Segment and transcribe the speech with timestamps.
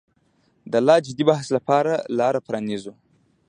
[0.71, 2.93] د لا جدي بحث لپاره لاره پرانیزو.